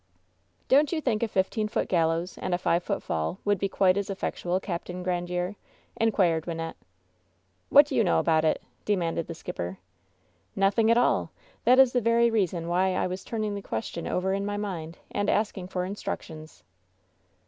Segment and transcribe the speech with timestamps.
[0.67, 3.97] "Don't you think a fifteen foot gallows and a five foot fall would be quite
[3.97, 4.87] as effectual, Capt.
[4.87, 5.55] Grandiere V^
[5.97, 6.73] in* quired Wynnette.
[6.73, 9.77] 64 WHEN SHADOWS DIE "What do you know about it?" demanded the skipper.
[10.55, 11.29] "Nothing at all!
[11.65, 14.97] That is the very reason why I was turning the question over in my mind
[15.11, 16.63] and asking for instructions."